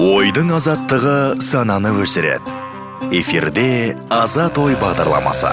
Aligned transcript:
ойдың 0.00 0.48
азаттығы 0.56 1.42
сананы 1.44 1.90
өсіреді. 2.00 2.54
Эфирде 3.12 3.98
азат 4.08 4.56
ой 4.56 4.72
бағдарламасы. 4.80 5.50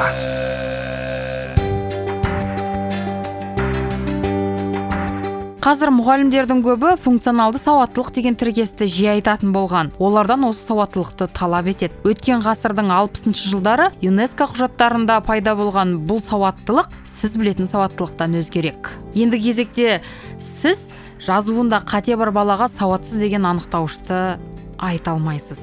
Қазір 5.68 5.92
мұғалімдердің 5.98 6.64
көбі 6.64 6.94
функционалды 7.04 7.60
сауаттылық 7.60 8.14
деген 8.16 8.40
тіркесті 8.40 8.88
жиі 8.88 9.18
айтатын 9.18 9.52
болған. 9.52 9.92
Олардан 10.00 10.48
осы 10.48 10.64
сауаттылықты 10.70 11.28
талап 11.36 11.68
етеді. 11.68 11.98
Өткен 12.08 12.40
ғасырдың 12.46 12.94
алпысыншы 13.02 13.52
жылдары 13.52 13.90
юнеско 14.00 14.48
құжаттарында 14.48 15.20
пайда 15.28 15.58
болған 15.60 15.98
бұл 16.08 16.24
сауаттылық 16.24 16.96
сіз 17.04 17.36
білетін 17.36 17.68
сауаттылықтан 17.68 18.40
өзгерек. 18.40 18.94
Енді 19.12 19.44
кезекте 19.44 20.00
сіз 20.40 20.88
жазуында 21.28 21.82
қате 21.88 22.16
бар 22.20 22.32
балаға 22.32 22.70
сауатсыз 22.72 23.20
деген 23.20 23.46
анықтауышты 23.50 24.38
айта 24.78 25.12
алмайсыз. 25.16 25.60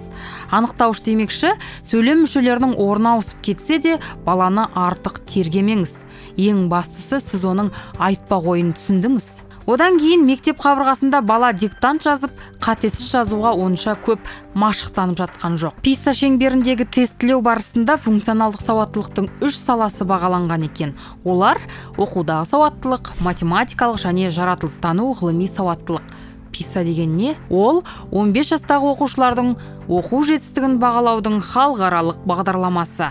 Анықтауыш 0.53 1.01
демекші 1.07 1.55
сөйлем 1.87 2.25
мүшелерінің 2.25 2.77
орны 2.83 3.15
ауысып 3.15 3.41
кетсе 3.47 3.79
де 3.79 3.95
баланы 4.27 4.67
артық 4.75 5.23
тергемеңіз. 5.31 6.03
Ең 6.37 6.67
бастысы 6.69 7.21
сіз 7.23 7.47
оның 7.47 7.71
айтпақ 8.03 8.51
ойын 8.55 8.75
түсіндіңіз. 8.77 9.44
Одан 9.67 9.97
кейін 10.01 10.25
мектеп 10.29 10.59
қабырғасында 10.61 11.21
бала 11.25 11.53
диктант 11.57 12.05
жазып 12.05 12.33
қатесіз 12.65 13.09
жазуға 13.11 13.55
онша 13.57 13.95
көп 14.05 14.21
машықтанып 14.59 15.19
жатқан 15.23 15.57
жоқ. 15.61 15.79
Писа 15.85 16.13
шеңберіндегі 16.17 16.87
тестілеу 16.87 17.41
барысында 17.45 17.97
функционалдық 18.05 18.65
сауаттылықтың 18.67 19.31
үш 19.45 19.57
саласы 19.59 20.05
бағаланған 20.09 20.69
екен. 20.69 20.95
Олар 21.25 21.61
оқудағы 21.97 22.49
сауаттылық 22.53 23.15
математикалық 23.25 24.03
және 24.05 24.31
жаратылыстану 24.31 25.13
ғылыми 25.17 25.49
сауаттылық. 25.49 26.05
Писа 26.53 26.85
деген 26.85 27.17
не? 27.17 27.35
Ол 27.51 27.83
15 28.13 28.55
жастағы 28.55 28.93
оқушылардың 28.95 29.57
оқу 29.91 30.23
жетістігін 30.29 30.79
бағалаудың 30.79 31.41
халықаралық 31.43 32.23
бағдарламасы. 32.29 33.11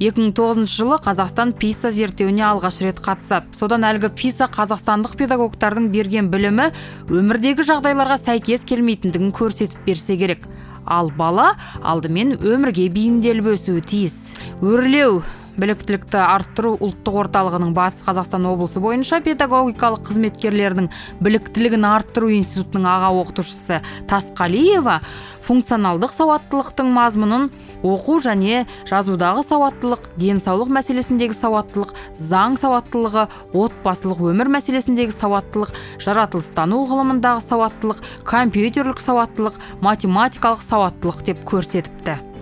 2009 0.00 0.66
жылы 0.66 0.98
қазақстан 1.04 1.52
писа 1.54 1.92
зерттеуіне 1.94 2.42
алғаш 2.48 2.80
рет 2.82 2.98
қатысады. 3.04 3.46
Содан 3.54 3.86
әлгі 3.86 4.10
писа 4.18 4.48
қазақстандық 4.50 5.14
педагогтардың 5.20 5.86
берген 5.94 6.30
білімі 6.32 6.72
өмірдегі 7.08 7.66
жағдайларға 7.68 8.18
сәйкес 8.24 8.66
келмейтіндігін 8.66 9.30
көрсетіп 9.36 9.86
берсе 9.86 10.18
керек. 10.18 10.48
Ал 10.84 11.12
бала 11.14 11.54
алдымен 11.80 12.34
өмірге 12.42 12.90
бейімделіп 12.90 13.54
өсуі 13.54 13.86
тиіс. 13.86 14.18
Өрлеу. 14.60 15.22
Біліктілікті 15.60 16.18
арттыру 16.20 16.74
ұлттық 16.82 17.20
орталығының 17.24 17.74
батыс 17.76 18.02
қазақстан 18.06 18.48
облысы 18.50 18.82
бойынша 18.82 19.20
педагогикалық 19.24 20.02
қызметкерлердің 20.08 20.90
біліктілігін 21.24 21.86
арттыру 21.88 22.32
институтының 22.34 22.88
аға 22.90 23.12
оқытушысы 23.22 23.80
тасқалиева 24.10 24.98
функционалдық 25.44 26.12
сауаттылықтың 26.14 26.90
мазмұнын 26.96 27.48
оқу 27.84 28.16
және 28.24 28.64
жазудағы 28.88 29.44
сауаттылық 29.44 30.08
денсаулық 30.20 30.72
мәселесіндегі 30.78 31.36
сауаттылық 31.36 31.92
заң 32.16 32.56
сауаттылығы 32.62 33.26
отбасылық 33.52 34.24
өмір 34.32 34.52
мәселесіндегі 34.56 35.16
сауаттылық 35.20 35.74
жаратылыстану 36.06 36.84
ғылымындағы 36.88 37.44
сауаттылық 37.44 38.04
компьютерлік 38.24 39.04
сауаттылық 39.04 39.60
математикалық 39.84 40.64
сауаттылық 40.64 41.26
деп 41.28 41.44
көрсетіпті. 41.44 42.33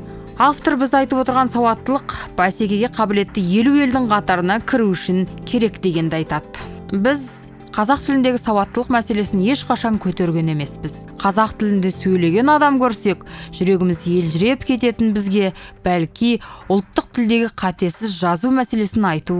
Автор 0.42 0.74
біз 0.74 0.90
айтып 0.98 1.20
отырған 1.22 1.50
сауаттылық 1.54 2.12
бәсекеге 2.34 2.88
қабілетті 2.90 3.42
елу 3.60 3.76
елдің 3.84 4.08
қатарына 4.10 4.56
кіру 4.66 4.88
үшін 4.90 5.20
керек 5.46 5.76
дегенді 5.84 6.18
айтады. 6.18 6.64
Біз 6.90 7.22
қазақ 7.70 8.02
тіліндегі 8.08 8.40
сауаттылық 8.42 8.90
мәселесін 8.90 9.44
ешқашан 9.54 10.00
көтерген 10.02 10.50
емеспіз. 10.50 11.04
Қазақ 11.22 11.54
тілінде 11.60 11.92
сөйлеген 11.94 12.50
адам 12.56 12.80
көрсек 12.82 13.22
жүрегіміз 13.54 14.02
елжіреп 14.10 14.66
кететін 14.66 15.14
бізге 15.14 15.52
бәлки 15.86 16.32
ұлттық 16.66 17.12
тілдегі 17.14 17.52
қатесіз 17.54 18.18
жазу 18.18 18.50
мәселесін 18.50 19.06
айту 19.12 19.38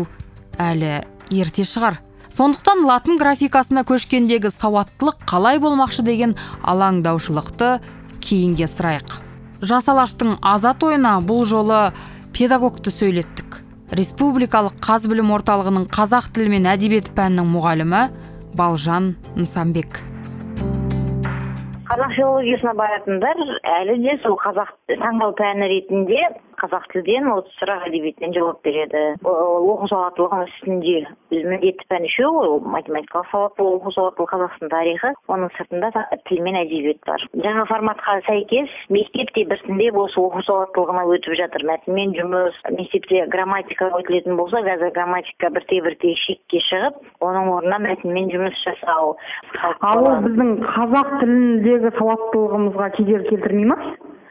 әлі 0.55 1.03
ерте 1.35 1.67
шығар. 1.67 1.99
Сондықтан 2.31 2.87
латын 2.87 3.19
графикасына 3.19 3.83
көшкендегі 3.91 4.55
сауаттылық 4.55 5.27
қалай 5.27 5.59
болмақшы 5.59 6.07
деген 6.07 6.39
алаңдаушылықты 6.63 7.75
кейінге 8.23 8.71
сұрайық. 8.71 9.22
Жас 9.63 9.87
алаштың 9.89 10.37
ойына 10.83 11.19
бұл 11.23 11.45
жолы 11.47 11.93
педагогты 12.35 12.91
сөйлеттік. 12.91 13.61
Республикалық 13.95 14.79
қаз 14.83 15.07
білім 15.07 15.31
орталығының 15.37 15.85
қазақ 15.93 16.33
тілі 16.35 16.57
мен 16.57 16.67
әдебиеті 16.73 17.13
пәнінің 17.15 17.51
мұғалімі 17.53 18.01
балжан 18.59 19.13
нысанбек. 19.37 20.01
Қазақ 21.93 22.15
филологиясына 22.17 22.73
баратындар 22.75 23.43
әлі 23.79 23.99
де 24.03 24.17
сол 24.25 24.39
қазақ 24.41 24.73
таңдау 24.97 25.37
пәні 25.39 25.69
ретінде 25.77 26.25
қазақ 26.63 26.87
тілден 26.93 27.29
осы 27.33 27.51
сұрақ 27.59 27.87
әдебиеттен 27.89 28.35
жауап 28.37 28.63
береді. 28.63 29.03
Оқу 29.27 29.89
сауаттылығының 29.91 30.49
үстінде 30.49 30.95
міндетті 31.33 31.89
пән 31.91 32.07
үшеу 32.07 32.31
ғой. 32.37 32.51
Ол 32.53 32.61
математикалық 32.77 33.31
сауаттылық 33.33 33.79
оқу 33.81 33.93
сауаттылығы 33.97 34.31
қазақстан 34.33 34.73
тарихы 34.73 35.13
оның 35.33 35.51
сыртында 35.57 35.91
тіл 36.29 36.43
мен 36.47 36.59
әдебиет 36.63 37.01
бар. 37.09 37.25
Жаңа 37.47 37.67
форматқа 37.71 38.19
сәйкес 38.29 38.77
мектепте 38.95 39.45
біртіндеп 39.51 39.99
осы 40.05 40.21
оқу 40.23 40.45
сауаттылығына 40.47 41.05
өтіп 41.17 41.37
жатыр. 41.41 41.67
Мәтінмен 41.73 42.15
жұмыс 42.19 42.61
мектепте 42.79 43.27
грамматика 43.33 43.91
өтілетін 43.99 44.39
болса 44.39 44.63
қазір 44.63 44.95
грамматика 44.95 45.51
бірте 45.57 45.81
бірте 45.83 46.15
шекке 46.27 46.63
шығып 46.69 47.03
оның 47.27 47.51
орнына 47.57 47.83
мәтінмен 47.89 48.31
жұмыс 48.37 48.63
жасау. 48.63 49.17
Ал 49.83 50.07
ол 50.07 50.23
біздің 50.29 50.55
қазақ 50.63 51.13
тіліндегі 51.21 51.95
сауаттылығымызға 51.99 52.91
кедергі 52.99 53.37
келтірмей 53.37 53.71
ма? 53.73 53.79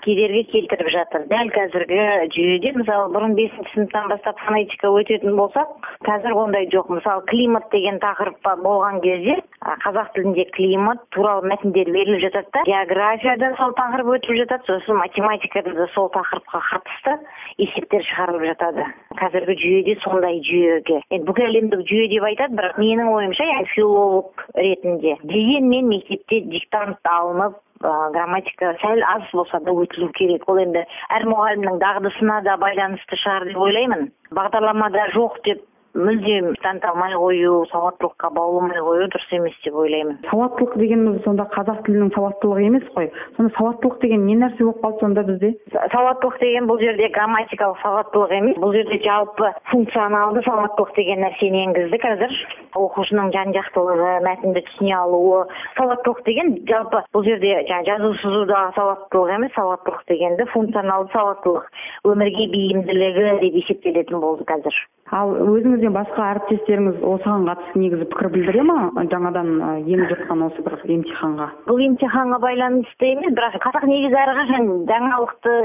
Кедергі 0.05 0.43
келтіріп 0.51 0.89
жатыр. 0.95 1.25
Дәл 1.31 1.51
қазіргі 1.55 2.01
жүйеде 2.35 2.73
мысалы 2.77 3.11
бұрын 3.13 3.35
бесінші 3.37 3.71
сыныптан 3.75 4.09
бастап 4.11 4.39
фонетика 4.45 4.91
өтетін 4.91 5.37
болсақ 5.39 5.89
қазір 6.07 6.35
ондай 6.43 6.67
жоқ. 6.73 6.89
Мысалы 6.91 7.25
климат 7.29 7.69
деген 7.71 7.99
тақырып 8.03 8.41
болған 8.63 9.01
кезде 9.05 9.37
қазақ 9.85 10.13
тілінде 10.15 10.45
климат 10.55 11.01
туралы 11.15 11.47
мәтіндер 11.51 11.91
беріліп 11.93 12.21
жатады 12.25 12.49
да. 12.53 12.63
Географияда 12.65 13.53
сол 13.59 13.75
тақырып 13.77 14.11
өтіп 14.17 14.37
жатады 14.41 14.67
сосын 14.67 14.97
математикада 15.01 15.73
да 15.77 15.87
сол 15.95 16.09
тақырыпқа 16.15 16.61
қатысты 16.71 17.17
есептер 17.61 18.05
шығарылып 18.09 18.47
жатады. 18.51 18.87
Қазіргі 19.21 19.57
жүйеде 19.61 19.97
сондай 20.03 20.41
жүйеге. 20.47 21.01
Енді 21.11 21.27
бүкіл 21.29 21.49
әлемдік 21.49 21.85
жүйе 21.89 22.07
деп 22.15 22.29
айтады 22.31 22.57
бірақ 22.57 22.79
менің 22.81 23.11
ойымша 23.13 23.49
филолог 23.75 24.45
ретінде. 24.55 25.17
Дегенмен 25.23 25.91
мектепте 25.93 26.41
диктант 26.41 26.97
алынып 27.05 27.59
грамматика 27.81 28.75
сәл 28.81 29.01
аз 29.15 29.23
болса 29.33 29.59
да 29.65 29.71
өтілу 29.71 30.11
керек. 30.17 30.47
Ол 30.49 30.61
енді 30.61 30.85
әр 31.09 31.25
мұғалімнің 31.29 31.79
дағдысына 31.81 32.41
да 32.45 32.57
байланысты 32.61 33.19
шығар 33.23 33.47
деп 33.49 33.57
ойлаймын. 33.57 34.07
Бағдарламада 34.31 35.09
жоқ 35.15 35.41
деп 35.47 35.65
мүлдем 35.93 36.53
таныта 36.63 36.91
алмай 36.91 37.13
қою 37.15 37.65
сауаттылыққа 37.71 38.29
бауламай 38.35 38.79
қою 38.79 39.07
дұрыс 39.11 39.31
емес 39.35 39.55
деп 39.65 39.75
ойлаймын. 39.75 40.19
Сауаттылық 40.29 40.77
дегеніміз 40.79 41.23
сонда 41.25 41.45
қазақ 41.51 41.81
тілінің 41.87 42.13
сауаттылығы 42.15 42.65
емес 42.69 42.85
қой. 42.95 43.09
Сонда 43.35 43.51
сауаттылық 43.57 43.99
деген 44.01 44.25
не 44.25 44.37
нәрсе 44.39 44.63
болып 44.63 44.79
қалды 44.85 44.99
сонда 45.03 45.23
бізде? 45.27 45.51
Сауаттылық 45.91 46.39
деген 46.39 46.69
бұл 46.69 46.79
жерде 46.79 47.09
грамматикалық 47.11 47.81
сауаттылық 47.83 48.35
емес 48.37 48.61
бұл 48.63 48.75
жерде 48.77 49.01
жалпы 49.03 49.51
функционалды 49.71 50.45
сауаттылық 50.47 50.95
деген 50.95 51.23
нәрсені 51.25 51.65
енгізді 51.67 52.01
қазір. 52.05 52.37
Оқушының 52.71 53.33
жан 53.35 53.51
жақтылығы 53.57 54.13
мәтінді 54.23 54.63
түсіне 54.69 54.95
алуы 54.95 55.43
сауаттылық 55.75 56.23
деген 56.23 56.55
жалпы 56.71 57.03
бұл 57.11 57.27
жерде 57.27 57.57
жаңағы 57.67 57.89
жазу 57.91 58.13
сызудағы 58.23 58.75
сауаттылық 58.79 59.35
емес 59.35 59.53
сауаттылық 59.59 60.07
дегенді 60.07 60.47
функционалды 60.55 61.11
сауаттылық 61.11 61.67
өмірге 62.07 62.47
бейімділігі 62.55 63.27
деп 63.43 63.59
есептелетін 63.65 64.23
болды 64.23 64.47
қазір. 64.47 64.79
Ал 65.11 65.33
өзіңізден 65.81 65.95
басқа 65.97 66.25
әріптестеріңіз 66.35 66.97
осыған 67.01 67.45
қатысты 67.49 67.79
негізі 67.81 68.05
пікір 68.11 68.27
білдіре 68.35 68.63
ма? 68.67 68.75
Жаңадан 69.09 69.47
еніп 69.81 70.11
жатқан 70.11 70.43
осы 70.45 70.61
бір 70.61 70.75
емтиханға. 70.85 71.47
Бұл 71.65 71.81
емтиханға 71.87 72.37
байланысты 72.43 73.09
емес 73.09 73.33
бірақ 73.33 73.57
қазақ 73.65 73.87
негізі 73.89 74.17
әрқашан 74.21 74.69
жаңалықты 74.91 75.55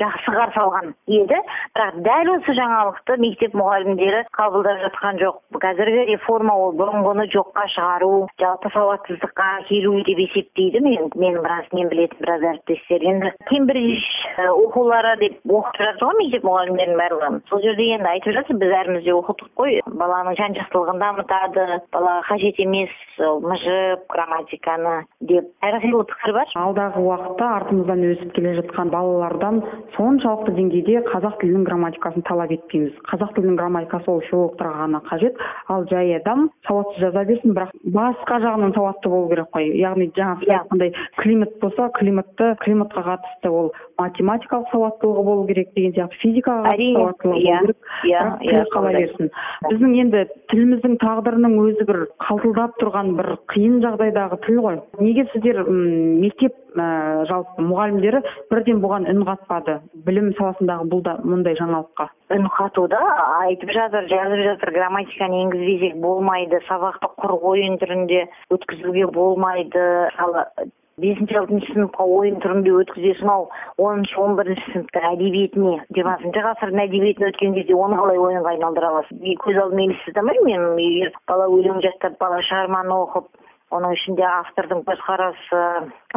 жақсы 0.00 0.34
қарсы 0.36 0.60
алған 0.64 0.94
еді. 1.12 1.40
Бірақ 1.76 1.98
дәл 2.06 2.32
осы 2.38 2.56
жаңалықты 2.56 3.18
мектеп 3.20 3.56
мұғалімдері 3.60 4.22
қабылдап 4.32 4.80
жатқан 4.86 5.20
жоқ. 5.20 5.36
Қазіргі 5.60 6.06
реформа 6.14 6.56
ол 6.56 6.72
бұрынғыны 6.80 7.28
жоққа 7.34 7.66
шығару 7.74 8.12
жалпы 8.40 8.72
сауатсыздыққа 8.72 9.50
келу 9.68 9.98
деп 10.08 10.24
есептейді 10.24 10.80
мен 10.86 11.10
менің 11.12 11.44
біраз 11.44 11.68
мен 11.76 11.92
білетін 11.92 12.24
біраз 12.24 12.46
әріптестер 12.54 13.04
енді 13.12 13.34
кембридж 13.50 14.08
оқулары 14.40 15.16
деп 15.20 15.38
оқытып 15.44 15.84
жатыр 15.84 16.06
ғой 16.06 16.18
мектеп 16.22 16.46
мұғалімдерінің 16.48 17.00
барлығы 17.02 17.40
сол 17.50 17.62
жерде 17.64 17.90
енді 17.96 18.10
айтып 18.14 18.36
жатыр 18.38 18.60
біз 18.62 18.72
бәріміз 18.74 19.04
де 19.04 19.14
оқыдық 19.16 19.49
қой 19.58 19.80
баланың 19.86 20.36
жан 20.38 20.54
жақтылығын 20.56 21.00
дамытады 21.02 21.64
балаға 21.92 22.22
қажет 22.30 22.60
емес 22.62 22.92
мыжып 23.20 24.06
грамматиканы 24.08 24.94
деп. 25.28 25.50
Әрқилы 25.66 26.04
пікір 26.08 26.32
бар? 26.36 26.52
Алдағы 26.56 27.02
уақытта 27.04 27.48
артымыздан 27.58 28.04
өсіп 28.08 28.32
келе 28.36 28.54
жатқан 28.60 28.92
балалардан 28.94 29.60
соншалықты 29.96 30.54
деңгейде 30.56 31.02
қазақ 31.10 31.36
тілінің 31.42 31.66
грамматикасын 31.68 32.24
талап 32.28 32.54
етпейміз. 32.56 32.94
Қазақ 33.10 33.34
тілінің 33.36 33.58
грамматикасы 33.60 34.10
ол 34.10 34.22
филологтарға 34.30 34.86
ғана 34.86 35.02
қажет. 35.10 35.36
Ал 35.68 35.84
жай 35.90 36.14
адам 36.16 36.48
сауатсыз 36.68 37.04
жаза 37.04 37.24
берсін 37.28 37.56
бірақ 37.58 37.74
басқа 37.84 38.40
жағынан 38.46 38.74
сауатты 38.78 39.12
болу 39.12 39.28
керек 39.34 39.52
қой. 39.52 39.68
Яғни 39.76 40.08
жаңа 40.16 40.40
сіз 40.40 40.54
айтқандай 40.56 40.94
климат 41.20 41.58
болса 41.60 41.90
климатты 41.98 42.54
климатқа 42.64 43.04
қатысты 43.10 43.52
ол 43.52 43.72
математикалық 44.00 44.72
сауаттылығы 44.72 45.24
болу 45.24 45.46
керек 45.50 45.74
деген 45.76 45.92
сияқты 45.92 46.20
физикаға 46.22 46.72
әрине. 46.72 46.96
сауаттылығы 46.96 47.44
иә. 47.44 47.60
болу 47.60 47.66
керек. 47.66 47.76
Иә. 48.04 48.20
Бірақ 48.20 48.40
иә. 48.40 48.50
тіл 48.50 48.72
қала 48.74 48.92
берсін. 48.96 49.30
Біздің 49.66 49.94
енді 50.02 50.24
тіліміздің 50.52 50.96
тағдырының 51.02 51.56
өзі 51.64 51.86
бір 51.88 52.00
қалтылдап 52.24 52.78
тұрған 52.80 53.12
бір 53.18 53.28
қиын 53.52 53.80
жағдайдағы 53.84 54.38
тіл 54.46 54.60
ғой. 54.64 54.80
Неге 55.00 55.26
сіздер 55.32 55.62
м, 55.64 56.20
мектеп 56.22 56.56
ә, 56.76 56.86
жалпы 57.30 57.66
мұғалімдері 57.66 58.22
бірден 58.50 58.80
бұған 58.84 59.08
үн 59.12 59.22
қатпады? 59.28 59.78
Білім 60.06 60.32
саласындағы 60.38 60.88
бұл 60.92 61.04
да 61.06 61.16
мұндай 61.24 61.58
жаңалыққа. 61.60 62.08
Үн 62.36 62.48
қатуда. 62.56 63.00
Айтып 63.44 63.72
жатыр 63.74 64.08
жазып 64.10 64.44
жатыр 64.46 64.74
грамматиканы 64.76 65.44
енгізбесек 65.44 65.96
болмайды 66.02 66.60
сабақты 66.68 67.10
құр 67.20 67.36
ойын 67.52 67.78
түрінде 67.82 68.26
өткізуге 68.54 69.10
болмайды. 69.14 69.86
Мысалы 70.14 70.70
бесінші 71.02 71.38
алтыншы 71.40 71.72
сыныпқа 71.74 72.06
ойын 72.18 72.40
түрінде 72.44 72.72
өткізесің 72.82 73.32
ау. 73.32 73.48
Оныншы 73.80 74.16
он 74.20 74.36
бірінші 74.38 74.66
сыныптың 74.74 75.06
әдебиетіне 75.10 75.74
жиырмасыншы 75.96 76.46
ғасырдың 76.46 76.84
әдебиетін 76.86 77.28
өткен 77.30 77.54
кезде 77.58 77.76
оны 77.76 78.00
қалай 78.00 78.20
ойынға 78.20 78.54
айналдыра 78.54 78.94
аласың? 78.94 79.20
И 79.24 79.36
көз 79.44 79.60
алдыма 79.64 79.86
елестете 79.88 80.22
мен. 80.22 80.66
Егер 80.80 81.14
бала 81.28 81.48
өлең 81.50 81.80
жаттап 81.84 82.18
бала 82.20 82.42
шығарманы 82.48 82.98
оқып 83.04 83.30
оның 83.74 83.94
ішінде 83.94 84.24
автордың 84.26 84.82
көзқарасы 84.86 85.60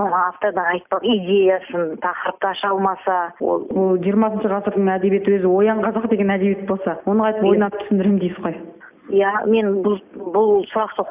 автордың 0.01 0.69
айтпақ 0.73 1.03
идеясын 1.05 1.97
тақырыпты 2.01 2.49
аша 2.49 2.71
алмаса 2.73 3.17
ол 3.39 3.99
жиырмасыншы 4.05 4.49
ғасырдың 4.53 4.89
әдебиеті 4.95 5.37
өзі 5.37 5.51
оян 5.59 5.83
қазақ 5.85 6.09
деген 6.13 6.33
әдебиет 6.33 6.65
болса 6.69 6.97
оны 7.05 7.27
қайтып 7.27 7.49
ойнап 7.51 7.77
түсіндіремін 7.83 8.23
дейсіз 8.23 8.41
ғой. 8.47 8.57
Иә 9.11 9.31
мен 9.51 9.81
бұл 9.83 9.97
бұл 10.15 10.63
сұрақты 10.71 11.03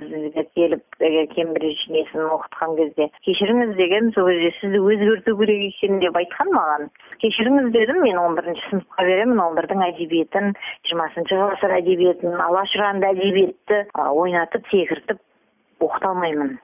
сізге 0.00 0.44
келіп 0.54 0.82
егер 0.98 1.26
кембридж 1.34 1.84
несін 1.94 2.26
оқытқан 2.34 2.74
кезде 2.76 3.08
кешіріңіз 3.26 3.76
дегенмін 3.76 4.12
сол 4.14 4.26
кезде 4.26 4.50
сізді 4.60 4.80
өзгерту 4.82 5.36
керек 5.38 5.62
екен 5.68 6.00
деп 6.00 6.16
айтқан 6.16 6.50
маған. 6.50 6.88
Кешіріңіз 7.22 7.70
дедім 7.72 8.02
мен 8.02 8.18
он 8.18 8.34
бірінші 8.34 8.62
сыныпқа 8.70 9.06
беремін 9.06 9.40
он 9.40 9.54
бірдің 9.60 9.84
әдебиетін 9.90 10.54
жиырмасыншы 10.88 11.38
ғасыр 11.38 11.76
әдебиетін 11.78 12.34
алаш 12.34 12.74
ұранды 12.76 13.12
әдебиетті 13.14 13.82
ойнатып 13.94 14.66
секіртіп 14.72 15.22
оқыта 15.80 16.10
алмаймын 16.10 16.58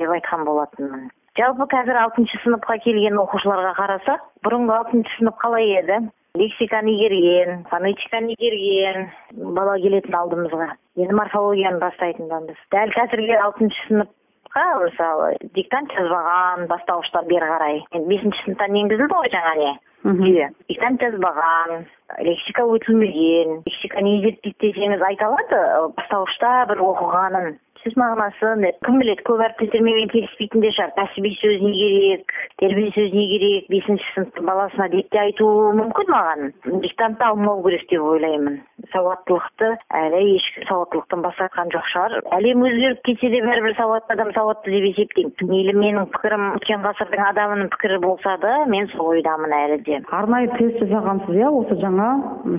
деп 0.00 0.16
айтқан 0.16 0.46
болатынмын. 0.48 1.10
Жалпы 1.36 1.64
қазір 1.64 1.96
алтыншы 1.96 2.40
сыныпқа 2.42 2.78
келген 2.84 3.20
оқушыларға 3.20 3.76
қарасақ 3.78 4.26
бұрынғы 4.44 4.74
алтыншы 4.80 5.14
сынып 5.18 5.38
қалай 5.40 5.70
еді? 5.78 6.02
Лексиканы 6.34 6.94
игерген 6.96 7.64
фонетиканы 7.68 8.32
игерген 8.32 9.10
бала 9.52 9.76
келетін 9.76 10.14
алдымызға. 10.16 10.68
Енді 10.96 11.16
морфологияны 11.18 11.80
бастайтынбыз 11.82 12.56
дәл 12.72 12.92
қазіргі 12.96 13.36
алтыншы 13.36 13.82
сыныпқа 13.88 14.64
мысалы 14.80 15.34
диктант 15.58 15.92
жазбаған 15.92 16.68
бастауыштар 16.72 17.28
бері 17.28 17.50
қарай. 17.52 17.82
Енді 17.92 18.08
бесінші 18.14 18.44
сыныптан 18.46 18.78
енгізілді 18.80 19.12
ғой 19.12 19.32
жаңа 19.34 19.54
не? 19.60 19.72
Жүйе 20.08 20.48
диктант 20.72 21.04
жазбаған 21.04 21.84
лексика 22.24 22.64
өтілмеген 22.64 23.60
лексика 23.68 24.00
не 24.00 24.16
зерттейді 24.24 24.56
десеңіз 24.64 25.04
айта 25.10 25.28
алады 25.28 25.60
бастауышта 26.00 26.54
бір 26.72 26.80
оқығанын. 26.88 27.58
Сөз 27.82 27.96
мағынасын 27.98 28.62
кім 28.86 28.98
біледі 29.02 29.24
көп 29.26 29.40
әріптестермен 29.42 30.10
келіспейтін 30.12 30.62
де 30.62 30.70
шығар. 30.76 30.92
Кәсіби 30.98 31.32
сөз 31.40 31.62
не 31.64 31.72
керек 31.74 32.34
тербе 32.62 32.84
сөз 32.94 33.14
не 33.16 33.24
керек 33.32 33.70
бесінші 33.72 34.06
сыныптың 34.14 34.46
баласына 34.46 34.86
деп 34.92 35.08
те 35.10 35.20
айтуы 35.22 35.72
мүмкін 35.80 36.12
маған. 36.14 36.52
Диктантты 36.84 37.26
алмау 37.26 37.62
керек 37.66 37.88
деп 37.90 38.04
ойлаймын. 38.06 38.60
Сауаттылықты 38.92 39.70
әлі 39.98 40.20
ешкім 40.36 40.68
сауаттылықтан 40.68 41.24
бас 41.26 41.38
тартқан 41.40 41.72
жоқ 41.74 41.88
шығар. 41.94 42.18
Әлем 42.38 42.62
өзгеріп 42.68 43.02
кетсе 43.08 43.32
де 43.34 43.42
бәрібір 43.46 43.74
сауатты 43.78 44.14
адам 44.14 44.30
сауатты 44.36 44.74
деп 44.76 44.86
есептеймін. 44.92 45.34
Мейлі 45.50 45.74
менің 45.78 46.10
пікірім 46.14 46.46
өткен 46.60 46.86
ғасырдың 46.86 47.24
адамының 47.32 47.72
пікірі 47.74 47.98
болса 48.04 48.36
да 48.42 48.54
мен 48.70 48.86
сол 48.94 49.14
ойдамын 49.16 49.56
әлі 49.58 49.80
де. 49.88 50.02
Арнайы 50.20 50.52
тест 50.58 50.78
жасағансыз 50.84 51.42
иә 51.42 51.50
осы 51.50 51.80
жаңа 51.82 52.12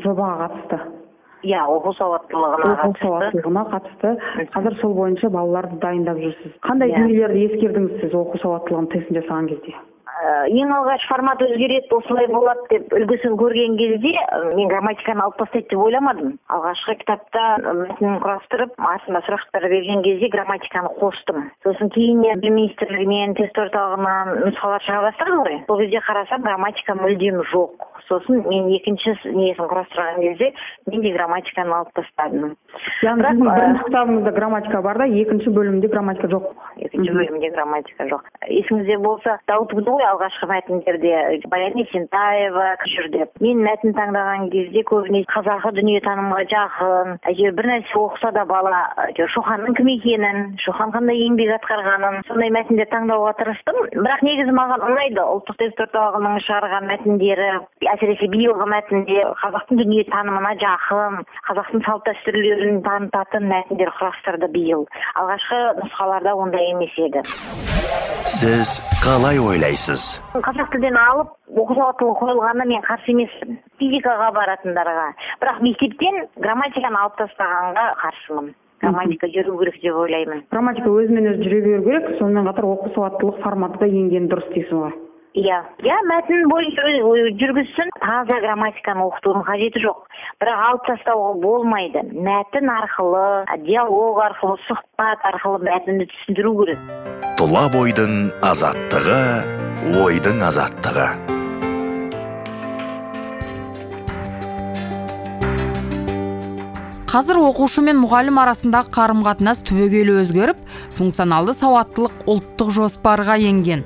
жобаға 0.03 0.49
қатысты? 0.49 1.02
Иә 1.43 1.61
оқу 1.67 1.93
сауаттылығына 1.99 2.73
оқу 2.73 2.75
қатысты. 2.81 3.05
сауаттылығына 3.05 3.63
қатысты. 3.73 4.13
Қазір 4.55 4.77
сол 4.81 4.93
бойынша 4.99 5.29
балаларды 5.29 5.79
дайындап 5.83 6.17
жүрсіз. 6.17 6.53
Қандай 6.67 6.89
Иә. 6.91 6.99
дүниелерді 6.99 7.47
ескердіңіз 7.47 7.99
сіз 8.01 8.13
оқу 8.13 8.39
сауаттылығының 8.43 8.91
тестін 8.93 9.21
жасаған 9.21 9.49
кезде? 9.51 9.75
Ә, 10.23 10.47
ең 10.47 10.69
алғаш 10.71 11.03
формат 11.09 11.41
өзгереді 11.41 11.89
осылай 11.91 12.27
болады 12.31 12.61
деп 12.69 12.93
үлгісін 12.95 13.33
көрген 13.35 13.73
кезде 13.75 14.13
мен 14.55 14.69
грамматиканы 14.71 15.19
алып 15.19 15.35
тастайды 15.41 15.67
деп 15.73 15.79
ойламадым. 15.83 16.37
Алғашқы 16.53 16.95
кітапта 17.01 17.43
мәтінін 17.65 18.21
құрастырып 18.23 18.77
артына 18.77 19.19
сұрақтар 19.25 19.67
берген 19.67 20.03
кезде 20.05 20.29
грамматиканы 20.31 20.93
қостым. 21.01 21.49
Сосын 21.65 21.89
кейін 21.91 22.21
білім 22.39 22.55
министрлігінен 22.55 23.35
тест 23.35 23.57
орталығынан 23.57 24.45
нұсқалар 24.45 24.85
шыға 24.87 25.01
бастады 25.09 25.41
ғой. 25.41 25.59
Сол 25.67 25.81
кезде 25.83 25.99
қарасам 26.07 26.45
грамматика 26.47 26.95
мүлдем 27.01 27.41
жоқ. 27.51 27.89
Сосын 28.13 28.43
мен 28.47 28.69
екінші 28.77 29.17
несін 29.33 29.67
құрастырған 29.67 30.21
кезде 30.21 30.53
мен 30.87 31.01
де 31.01 31.13
грамматиканы 31.17 31.73
алып 31.79 31.93
тастадым. 31.97 32.55
Яғни 33.03 33.25
сіздің 33.25 33.49
бірінші 33.49 33.83
кітабыңызда 33.89 34.31
грамматика 34.37 34.81
бар 34.85 34.97
да 35.01 35.05
екінші 35.05 35.49
бөлімде 35.53 35.89
грамматика 35.89 36.29
жоқ. 36.31 36.45
екінші 36.77 37.11
бөлімде 37.11 37.49
грамматика 37.53 38.07
жоқ. 38.09 38.23
Есіңізде 38.49 38.97
болса 38.97 39.37
дау 39.47 39.65
туды 39.65 39.89
ғой 39.89 40.05
алғашқы 40.09 40.49
мәтіндерде 40.49 41.41
баян 41.49 41.77
есентаева 41.77 42.65
жүр 42.93 43.09
деп. 43.13 43.29
Мен 43.41 43.61
мәтін 43.65 43.93
таңдаған 43.97 44.49
кезде 44.53 44.83
көбіне 44.89 45.23
қазақы 45.29 45.73
дүниетанымға 45.77 46.41
жақын 46.53 47.13
әйтеуір 47.29 47.55
бір 47.57 47.69
нәрсе 47.71 47.97
оқыса 47.99 48.31
да 48.33 48.45
бала 48.49 48.81
әйтеуір 49.07 49.31
шоханның 49.35 49.77
кім 49.77 49.91
екенін 49.93 50.57
шохан 50.65 50.93
қандай 50.95 51.21
еңбек 51.27 51.53
атқарғанын 51.59 52.21
сондай 52.27 52.51
мәтіндер 52.57 52.89
таңдауға 52.93 53.35
тырыстым. 53.39 53.79
Бірақ 53.95 54.25
негізі 54.25 54.55
маған 54.57 54.87
ұнайды. 54.89 55.21
Ұлттық 55.23 55.59
тест 55.61 55.79
орталығының 55.85 56.39
шығарған 56.47 56.89
мәтіндері 56.91 57.49
әсіресе 58.03 58.27
биылғы 58.31 58.65
мәтіндер 58.67 59.29
қазақтың 59.39 59.79
дүниетанымына 59.79 60.51
жақын 60.59 61.21
қазақтың 61.47 61.83
салт 61.85 62.03
дәстүрлерін 62.09 62.81
танытатын 62.83 63.45
мәтіндер 63.47 63.91
құрастырды 63.99 64.49
биыл. 64.51 64.83
Алғашқы 65.19 65.59
нұсқаларда 65.79 66.33
ондай 66.35 66.67
емес 66.73 66.97
еді. 66.99 67.23
Сіз 68.27 68.81
қалай 69.03 69.39
ойлайсыз? 69.39 70.19
Қазақ 70.35 70.73
тілден 70.73 70.99
алып 70.99 71.31
оқу 71.53 71.77
сауаттылығы 71.79 72.19
қойылғанына 72.23 72.67
мен 72.73 72.83
қарсы 72.87 73.15
емеспін. 73.15 73.61
Физикаға 73.79 74.33
баратындарға. 74.35 75.07
Бірақ 75.39 75.63
мектептен 75.63 76.19
грамматиканы 76.43 76.99
алып 77.03 77.17
тастағанға 77.21 77.87
қарсымын. 78.03 78.51
Грамматика 78.83 79.31
жүру 79.31 79.61
керек 79.61 79.79
деп 79.79 79.95
ойлаймын. 79.95 80.43
Грамматика 80.51 80.91
өзімен 80.91 81.31
өзі 81.31 81.47
жүре 81.47 81.61
беру 81.69 81.87
керек. 81.87 82.11
Сонымен 82.19 82.51
қатар 82.51 82.67
оқу 82.67 82.91
сауаттылық 82.97 83.39
форматы 83.45 83.79
да 83.85 83.87
енген 83.87 84.27
дұрыс 84.31 84.51
дейсіз 84.55 84.75
ғой. 84.75 84.95
Иә 85.33 85.59
иә 85.81 85.97
мәтін 86.05 86.45
бойынша 86.51 86.83
жүргізсін. 87.41 87.89
Таза 87.97 88.37
грамматиканы 88.43 89.05
оқытудың 89.09 89.45
қажеті 89.47 89.81
жоқ. 89.83 90.05
Бірақ 90.41 90.63
алып 90.67 90.87
тастауға 90.89 91.33
болмайды. 91.41 92.03
Мәтін 92.13 92.69
арқылы 92.69 93.25
диалог 93.65 94.21
арқылы 94.27 94.59
сұхбат 94.67 95.25
арқылы 95.33 95.63
мәтінді 95.65 96.09
түсіндіру 96.11 96.53
керек. 96.61 96.83
Тұла 97.39 97.65
бойдың 97.73 98.29
азаттығы 98.45 99.21
ойдың 100.03 100.43
азаттығы. 100.49 101.07
Қазір 107.13 107.37
оқушы 107.45 107.83
мен 107.85 107.99
мұғалім 108.01 108.39
арасындағы 108.41 108.89
қарым 108.95 109.19
қатынас 109.25 109.59
түбегейлі 109.67 110.15
өзгеріп 110.23 110.63
функционалды 110.97 111.53
сауаттылық 111.53 112.23
ұлттық 112.25 112.71
жоспарға 112.73 113.37
енген. 113.37 113.83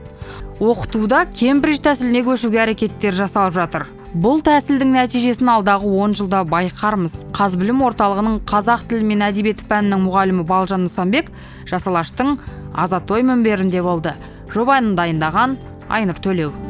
Оқытуда 0.64 1.26
кембридж 1.38 1.84
тәсіліне 1.86 2.24
көшуге 2.26 2.64
әрекеттер 2.64 3.16
жасалып 3.18 3.56
жатыр. 3.58 3.86
Бұл 4.18 4.40
тәсілдің 4.42 4.96
нәтижесін 4.96 5.52
алдағы 5.54 5.90
10 5.92 6.16
жылда 6.18 6.44
байқармыз. 6.50 7.14
Қазбілім 7.38 7.84
орталығының 7.86 8.40
қазақ 8.50 8.88
тілі 8.90 9.06
мен 9.12 9.26
әдебиеті 9.28 9.68
пәнінің 9.70 10.02
мұғалімі 10.08 10.48
балжан 10.48 10.88
нысанбек 10.88 11.30
жас 11.70 11.86
алаштың 11.92 12.34
азат 12.74 13.12
ой 13.12 13.28
мінберінде 13.28 13.84
болды. 13.86 14.16
Жобаны 14.56 14.96
дайындаған 14.98 15.60
айнұр 15.92 16.24
төлеу. 16.24 16.67